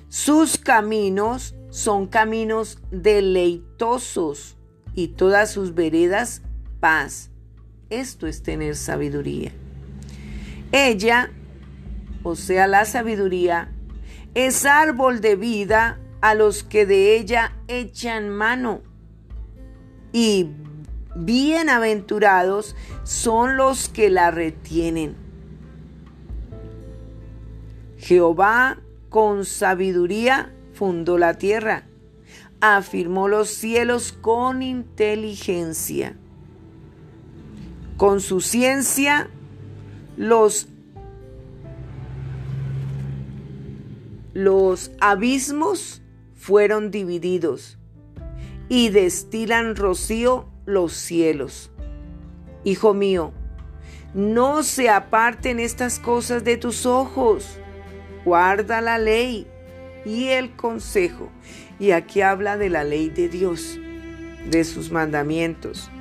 [0.10, 4.58] Sus caminos son caminos deleitosos
[4.96, 6.42] y todas sus veredas
[6.80, 7.30] paz.
[7.90, 9.52] Esto es tener sabiduría.
[10.74, 11.32] Ella,
[12.24, 13.72] o sea, la sabiduría,
[14.34, 18.82] es árbol de vida a los que de ella echan mano.
[20.12, 20.50] Y
[21.16, 25.16] bienaventurados son los que la retienen.
[27.98, 31.86] Jehová con sabiduría fundó la tierra,
[32.60, 36.18] afirmó los cielos con inteligencia.
[37.96, 39.30] Con su ciencia
[40.18, 40.68] los
[44.34, 46.02] los abismos
[46.48, 47.78] fueron divididos
[48.70, 51.72] y destilan rocío los cielos.
[52.64, 53.34] Hijo mío,
[54.14, 57.60] no se aparten estas cosas de tus ojos.
[58.24, 59.46] Guarda la ley
[60.06, 61.30] y el consejo.
[61.80, 63.78] Y aquí habla de la ley de Dios,
[64.50, 65.92] de sus mandamientos.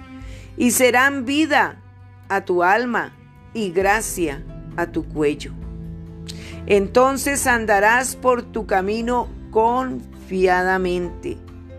[0.57, 1.83] Y serán vida
[2.29, 3.17] a tu alma
[3.53, 4.45] y gracia
[4.77, 5.51] a tu cuello.
[6.67, 10.15] Entonces andarás por tu camino con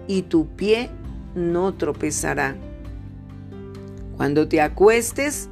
[0.08, 0.90] y tu pie
[1.36, 2.56] no tropezará.
[4.16, 5.50] Cuando te acuestes,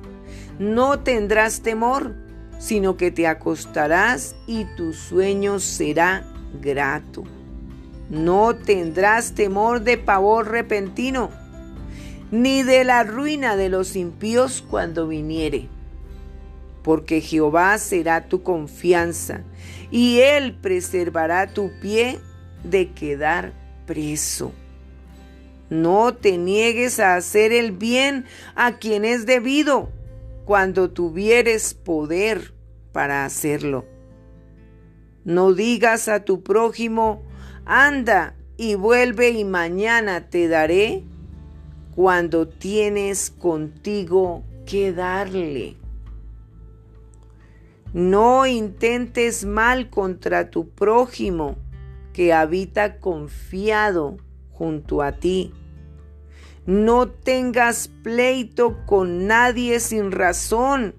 [0.59, 2.15] no tendrás temor,
[2.57, 6.25] sino que te acostarás y tu sueño será
[6.61, 7.23] grato.
[8.09, 11.29] No tendrás temor de pavor repentino,
[12.31, 15.69] ni de la ruina de los impíos cuando viniere.
[16.85, 19.41] porque Jehová será tu confianza
[19.89, 22.19] y él preservará tu pie
[22.69, 23.53] de quedar
[23.85, 24.51] preso.
[25.69, 29.89] No te niegues a hacer el bien a quien es debido
[30.45, 32.53] cuando tuvieres poder
[32.91, 33.85] para hacerlo.
[35.23, 37.23] No digas a tu prójimo,
[37.65, 41.03] anda y vuelve y mañana te daré
[41.95, 45.77] cuando tienes contigo que darle.
[47.93, 51.55] No intentes mal contra tu prójimo
[52.15, 54.15] que habita confiado
[54.49, 55.51] junto a ti.
[56.65, 60.95] No tengas pleito con nadie sin razón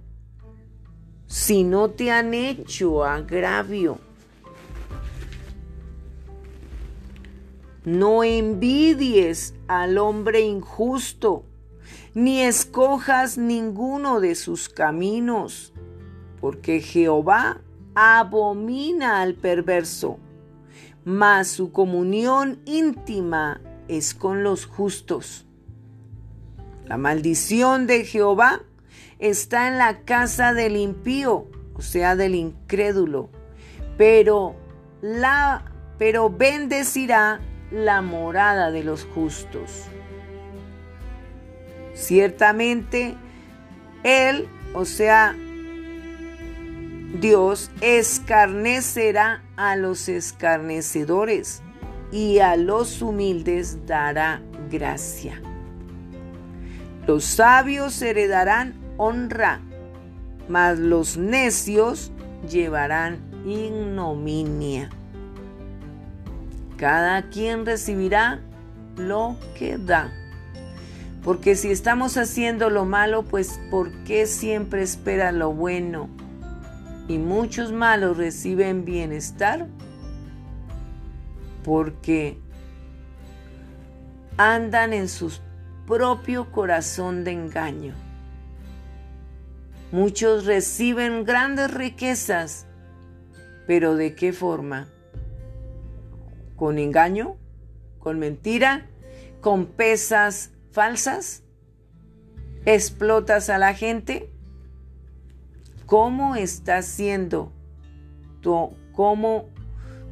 [1.27, 3.99] si no te han hecho agravio.
[7.87, 11.47] No envidies al hombre injusto,
[12.13, 15.73] ni escojas ninguno de sus caminos,
[16.43, 17.63] porque Jehová
[17.95, 20.19] abomina al perverso,
[21.07, 25.47] mas su comunión íntima es con los justos.
[26.85, 28.63] La maldición de Jehová
[29.21, 33.31] está en la casa del impío, o sea, del incrédulo,
[33.97, 34.57] pero
[35.01, 37.41] la pero bendecirá
[37.71, 39.85] la morada de los justos.
[41.95, 43.15] Ciertamente,
[44.03, 45.37] Él, o sea,
[47.21, 51.63] Dios, escarnecerá a los escarnecedores
[52.13, 54.41] y a los humildes dará
[54.71, 55.41] gracia.
[57.07, 59.61] Los sabios heredarán honra,
[60.49, 62.11] mas los necios
[62.49, 64.91] llevarán ignominia.
[66.77, 68.41] Cada quien recibirá
[68.97, 70.13] lo que da.
[71.23, 76.09] Porque si estamos haciendo lo malo, pues ¿por qué siempre espera lo bueno?
[77.09, 79.67] Y muchos malos reciben bienestar
[81.65, 82.39] porque
[84.37, 85.33] andan en su
[85.87, 87.95] propio corazón de engaño.
[89.93, 92.67] Muchos reciben grandes riquezas,
[93.67, 94.89] pero ¿de qué forma?
[96.57, 97.37] con engaño,
[97.99, 98.87] con mentira,
[99.41, 101.45] con pesas falsas,
[102.65, 104.33] explotas a la gente.
[105.87, 107.53] ¿Cómo estás siendo?
[108.41, 109.51] Tu, ¿Cómo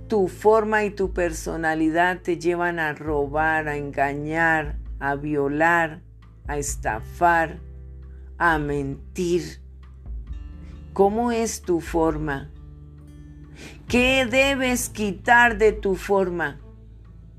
[0.06, 6.00] tu forma y tu personalidad te llevan a robar, a engañar, a violar,
[6.46, 7.58] a estafar,
[8.38, 9.60] a mentir?
[10.92, 12.52] ¿Cómo es tu forma?
[13.88, 16.60] ¿Qué debes quitar de tu forma,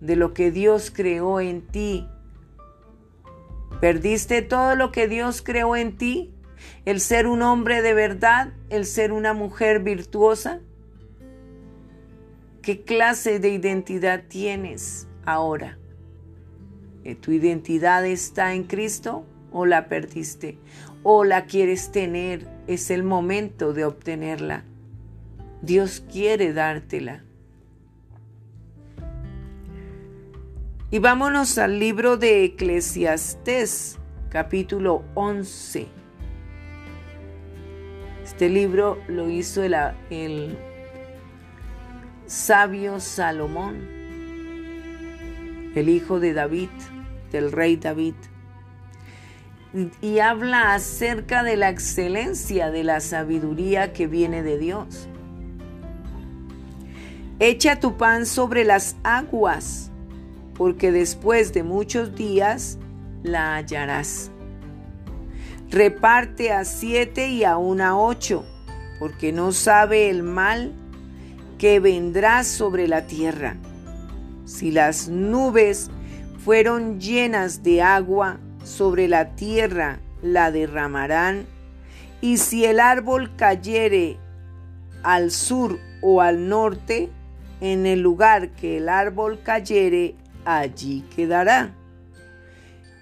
[0.02, 2.06] de lo que Dios creó en ti?
[3.80, 6.35] ¿Perdiste todo lo que Dios creó en ti?
[6.86, 8.54] ¿El ser un hombre de verdad?
[8.70, 10.60] ¿El ser una mujer virtuosa?
[12.62, 15.80] ¿Qué clase de identidad tienes ahora?
[17.04, 20.60] Eh, ¿Tu identidad está en Cristo o la perdiste?
[21.02, 22.48] ¿O la quieres tener?
[22.68, 24.64] Es el momento de obtenerla.
[25.64, 27.24] Dios quiere dártela.
[30.92, 33.98] Y vámonos al libro de Eclesiastés,
[34.30, 35.95] capítulo 11.
[38.36, 40.58] Este libro lo hizo el,
[42.26, 43.78] sabio Salomón,
[45.74, 46.68] el hijo de David,
[47.32, 48.16] del rey David.
[50.02, 55.08] Y habla acerca de la excelencia de la sabiduría que viene de Dios.
[57.40, 59.92] Echa tu pan sobre las aguas,
[60.56, 62.80] porque después de muchos días
[63.24, 64.30] la hallarás.
[65.70, 68.46] Reparte a siete y aún a ocho,
[69.00, 70.74] porque no sabe el mal
[71.58, 73.58] que vendrá sobre la tierra.
[74.46, 75.90] Si las nubes
[76.44, 81.46] fueron llenas de agua, sobre la tierra la derramarán,
[82.22, 84.18] y si el árbol cayere
[85.04, 87.10] al sur o al norte,
[87.62, 91.74] en el lugar que el árbol cayere, allí quedará.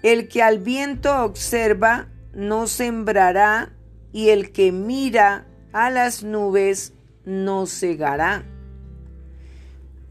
[0.02, 3.72] El que al viento observa no sembrará,
[4.12, 6.92] y el que mira a las nubes
[7.24, 8.44] no cegará.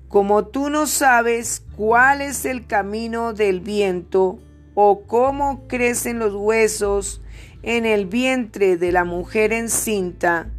[0.10, 4.40] Como tú no sabes cuál es el camino del viento,
[4.76, 7.22] o cómo crecen los huesos
[7.62, 10.50] en el vientre de la mujer encinta,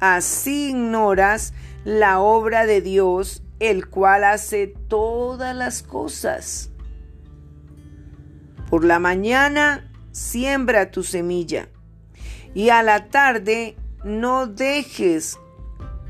[0.00, 1.54] así ignoras
[1.84, 6.70] la obra de Dios, el cual hace todas las cosas.
[8.68, 11.68] Por la mañana siembra tu semilla
[12.54, 15.38] y a la tarde no dejes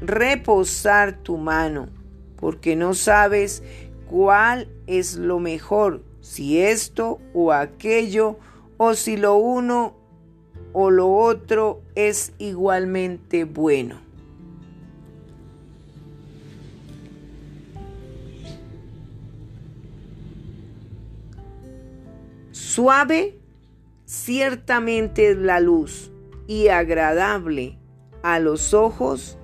[0.00, 1.88] reposar tu mano,
[2.36, 3.62] porque no sabes
[4.10, 8.38] cuál es lo mejor, si esto o aquello,
[8.76, 9.94] o si lo uno
[10.72, 14.00] o lo otro es igualmente bueno.
[22.50, 23.41] Suave
[24.12, 26.12] ciertamente es la luz
[26.46, 27.78] y agradable
[28.22, 29.38] a los ojos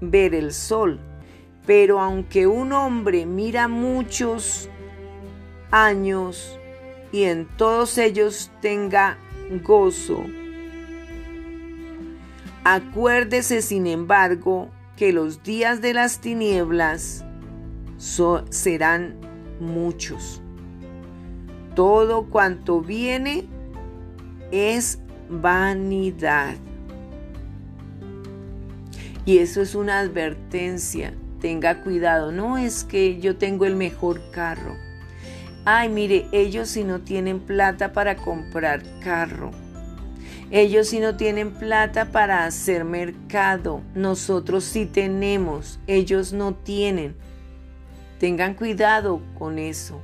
[0.00, 0.98] ver el sol.
[1.66, 4.68] Pero aunque un hombre mira muchos
[5.70, 6.58] años
[7.12, 9.18] y en todos ellos tenga
[9.62, 10.24] gozo,
[12.64, 17.24] acuérdese sin embargo que los días de las tinieblas
[18.50, 19.14] serán
[19.60, 20.42] muchos.
[21.76, 23.51] Todo cuanto viene
[24.52, 26.54] es vanidad.
[29.24, 31.14] Y eso es una advertencia.
[31.40, 32.30] Tenga cuidado.
[32.30, 34.76] No es que yo tengo el mejor carro.
[35.64, 39.50] Ay, mire, ellos si no tienen plata para comprar carro.
[40.50, 43.80] Ellos si no tienen plata para hacer mercado.
[43.94, 45.80] Nosotros sí tenemos.
[45.86, 47.16] Ellos no tienen.
[48.18, 50.02] Tengan cuidado con eso.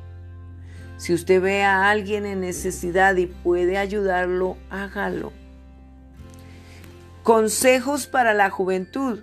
[0.99, 5.33] Si usted ve a alguien en necesidad y puede ayudarlo, hágalo.
[7.23, 9.21] Consejos para la juventud.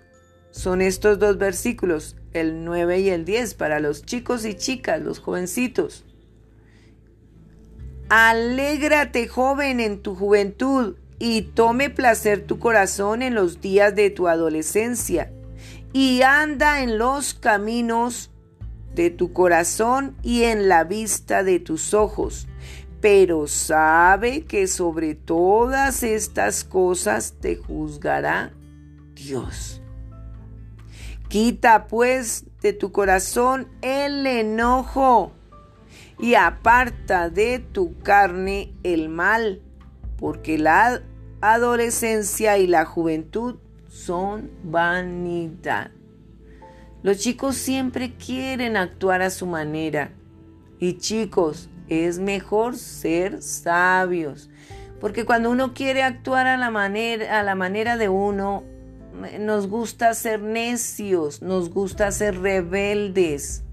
[0.51, 5.19] Son estos dos versículos, el 9 y el 10, para los chicos y chicas, los
[5.19, 6.05] jovencitos.
[8.07, 14.29] Alégrate joven en tu juventud y tome placer tu corazón en los días de tu
[14.29, 15.31] adolescencia
[15.91, 18.31] y anda en los caminos
[18.95, 22.47] de tu corazón y en la vista de tus ojos
[23.05, 28.51] pero sabe que sobre todas estas cosas te juzgará
[29.13, 29.79] Dios.
[31.27, 35.33] Quita pues de tu corazón el enojo
[36.17, 39.61] y aparta de tu carne el mal,
[40.17, 41.03] porque la
[41.41, 45.91] adolescencia y la juventud son vanidad.
[47.05, 50.09] Los chicos siempre quieren actuar a su manera.
[50.79, 54.49] Y chicos, es mejor ser sabios.
[54.99, 58.63] Porque cuando uno quiere actuar a la manera, a la manera de uno,
[59.39, 63.63] nos gusta ser necios, nos gusta ser rebeldes.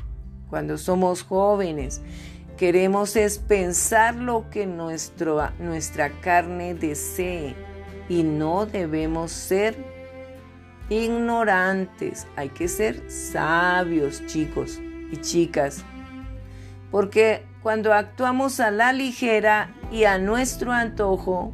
[0.50, 2.02] Cuando somos jóvenes,
[2.58, 7.54] queremos es pensar lo que nuestro, nuestra carne desee
[8.10, 9.91] y no debemos ser
[10.88, 12.26] ignorantes.
[12.36, 14.80] Hay que ser sabios, chicos
[15.10, 15.84] y chicas.
[16.90, 21.52] Porque cuando actuamos a la ligera y a nuestro antojo,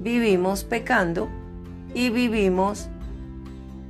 [0.00, 1.28] vivimos pecando
[1.94, 2.88] y vivimos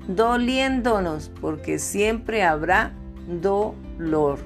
[0.09, 2.93] doliéndonos, porque siempre habrá
[3.41, 4.39] dolor.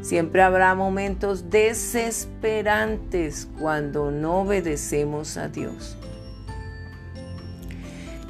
[0.00, 5.96] Siempre habrá momentos desesperantes cuando no obedecemos a Dios.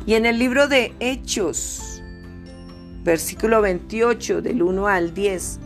[0.05, 2.03] Y en el libro de Hechos,
[3.05, 5.61] versículo 28 del 1 al 10,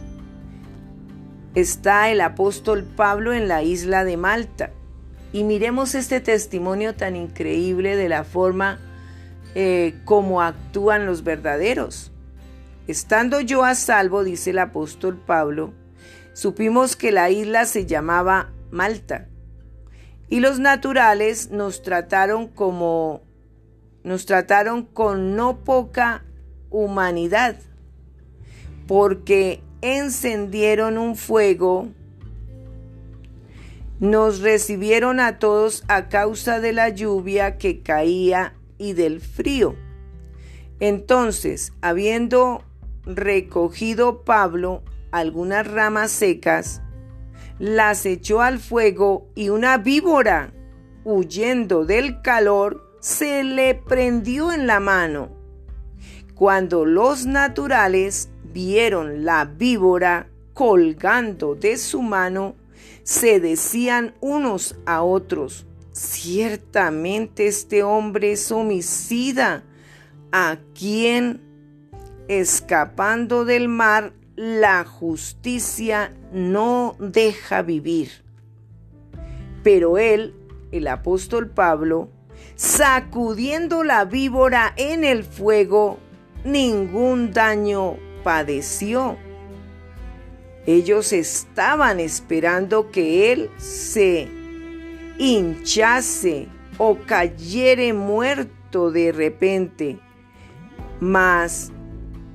[1.55, 4.73] está el apóstol Pablo en la isla de Malta.
[5.33, 8.79] Y miremos este testimonio tan increíble de la forma
[9.55, 12.13] eh, como actúan los verdaderos.
[12.87, 15.73] Estando yo a salvo, dice el apóstol Pablo,
[16.35, 19.29] supimos que la isla se llamaba Malta.
[20.29, 23.26] Y los naturales nos trataron como
[24.07, 26.25] nos trataron con no poca
[26.71, 27.57] humanidad,
[28.87, 31.89] porque encendieron un fuego,
[33.99, 39.75] nos recibieron a todos a causa de la lluvia que caía y del frío.
[40.79, 42.63] Entonces, habiendo
[43.07, 46.81] recogido Pablo algunas ramas secas,
[47.59, 50.53] las echó al fuego y una víbora,
[51.05, 55.29] huyendo del calor, se le prendió en la mano.
[56.35, 62.57] Cuando los naturales vieron la víbora colgando de su mano,
[63.05, 69.63] se decían unos a otros, ciertamente este hombre es homicida,
[70.33, 71.41] a quien,
[72.27, 78.25] escapando del mar, la justicia no deja vivir.
[79.63, 80.35] Pero él,
[80.73, 82.11] el apóstol Pablo,
[82.55, 85.99] sacudiendo la víbora en el fuego,
[86.45, 89.17] ningún daño padeció.
[90.67, 94.29] Ellos estaban esperando que él se
[95.19, 99.99] hinchase o cayere muerto de repente,
[101.01, 101.73] mas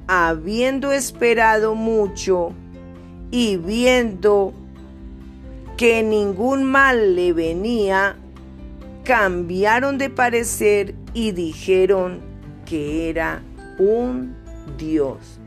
[0.07, 2.53] habiendo esperado mucho
[3.31, 4.53] y viendo
[5.77, 8.17] que ningún mal le venía,
[9.03, 12.21] cambiaron de parecer y dijeron
[12.65, 13.41] que era
[13.77, 14.35] un
[14.77, 15.39] Dios.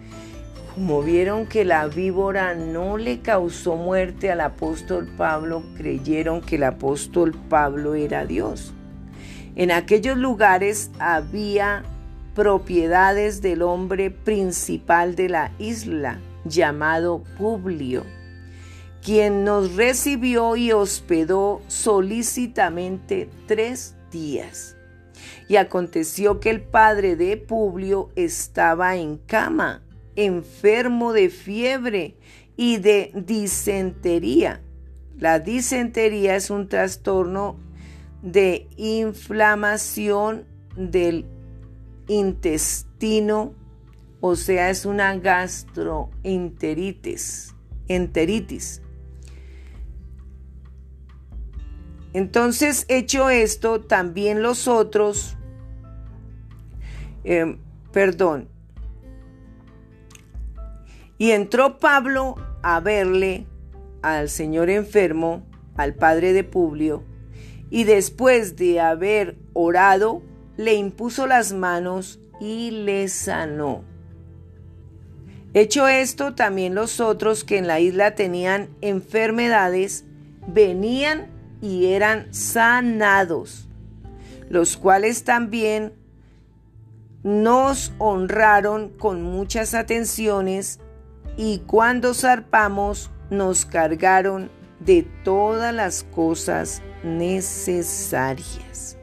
[0.75, 6.65] Como vieron que la víbora no le causó muerte al apóstol Pablo, creyeron que el
[6.65, 8.75] apóstol Pablo era Dios.
[9.55, 11.85] En aquellos lugares había
[12.35, 18.03] propiedades del hombre principal de la isla, llamado Publio,
[19.05, 24.77] quien nos recibió y hospedó solícitamente tres días.
[25.47, 29.83] Y aconteció que el padre de Publio estaba en cama
[30.17, 32.17] enfermo de fiebre
[32.57, 34.63] y de disentería.
[35.19, 37.57] La disentería es un trastorno
[38.23, 40.47] de inflamación
[40.77, 41.27] del
[42.09, 43.55] intestino,
[44.21, 47.55] o sea, es una gastroenteritis.
[47.87, 48.81] Enteritis.
[52.15, 55.37] Entonces, hecho esto, también los otros,
[57.25, 57.59] eh,
[57.93, 58.49] perdón,
[61.19, 63.47] y entró Pablo a verle
[64.03, 65.45] al señor enfermo,
[65.77, 67.03] al padre de Publio,
[67.69, 70.23] y después de haber orado,
[70.57, 73.83] le impuso las manos y le sanó.
[75.53, 80.05] Hecho esto, también los otros que en la isla tenían enfermedades
[80.47, 81.34] venían
[81.65, 83.67] y eran sanados,
[84.51, 85.95] los cuales también
[87.23, 90.79] nos honraron con muchas atenciones
[91.39, 98.99] y cuando zarpamos nos cargaron de todas las cosas necesarias.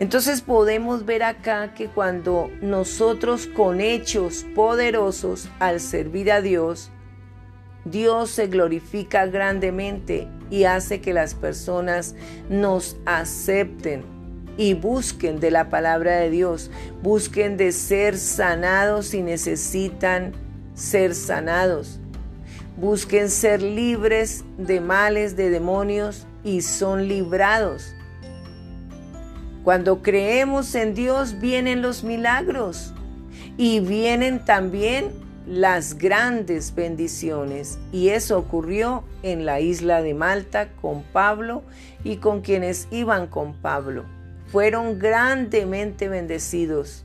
[0.00, 6.90] Entonces podemos ver acá que cuando nosotros con hechos poderosos al servir a Dios,
[7.84, 12.14] Dios se glorifica grandemente y hace que las personas
[12.48, 14.04] nos acepten
[14.56, 16.70] y busquen de la palabra de Dios,
[17.02, 20.32] busquen de ser sanados si necesitan
[20.74, 22.00] ser sanados.
[22.76, 27.94] Busquen ser libres de males, de demonios y son librados.
[29.64, 32.94] Cuando creemos en Dios vienen los milagros
[33.56, 37.78] y vienen también las grandes bendiciones.
[37.92, 41.62] Y eso ocurrió en la isla de Malta con Pablo
[42.04, 44.04] y con quienes iban con Pablo.
[44.50, 47.04] Fueron grandemente bendecidos.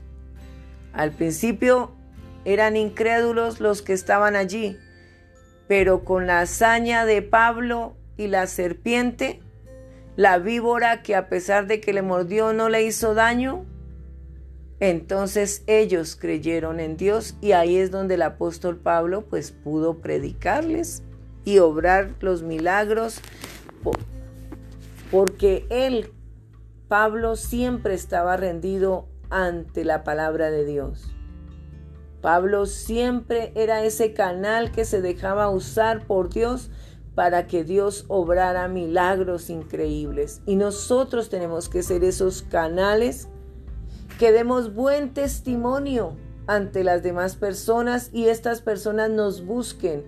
[0.92, 1.92] Al principio
[2.44, 4.76] eran incrédulos los que estaban allí,
[5.68, 9.40] pero con la hazaña de Pablo y la serpiente,
[10.16, 13.64] la víbora que a pesar de que le mordió no le hizo daño,
[14.82, 21.04] entonces ellos creyeron en Dios y ahí es donde el apóstol Pablo pues pudo predicarles
[21.44, 23.20] y obrar los milagros
[25.12, 26.12] porque él,
[26.88, 31.14] Pablo, siempre estaba rendido ante la palabra de Dios.
[32.20, 36.72] Pablo siempre era ese canal que se dejaba usar por Dios
[37.14, 40.42] para que Dios obrara milagros increíbles.
[40.44, 43.28] Y nosotros tenemos que ser esos canales
[44.22, 46.14] que demos buen testimonio
[46.46, 50.04] ante las demás personas y estas personas nos busquen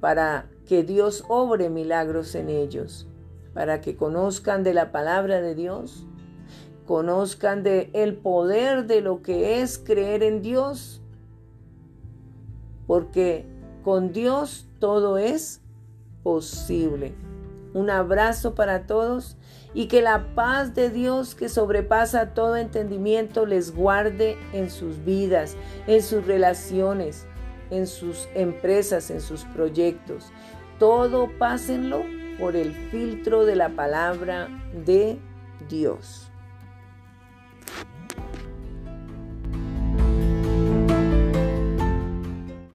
[0.00, 3.06] para que Dios obre milagros en ellos,
[3.54, 6.08] para que conozcan de la palabra de Dios,
[6.86, 11.00] conozcan de el poder de lo que es creer en Dios
[12.88, 13.46] porque
[13.84, 15.60] con Dios todo es
[16.24, 17.14] posible.
[17.74, 19.36] Un abrazo para todos
[19.74, 25.56] y que la paz de Dios que sobrepasa todo entendimiento les guarde en sus vidas,
[25.86, 27.26] en sus relaciones,
[27.70, 30.32] en sus empresas, en sus proyectos.
[30.78, 32.02] Todo pásenlo
[32.38, 34.48] por el filtro de la palabra
[34.84, 35.18] de
[35.68, 36.31] Dios.